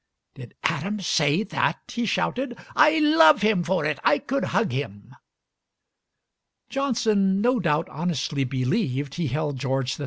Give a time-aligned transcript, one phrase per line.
[0.33, 3.99] "Did Adam say that?" he shouted: "I love him for it.
[4.03, 5.15] I could hug him!"
[6.69, 9.99] Johnson no doubt honestly believed he held George III.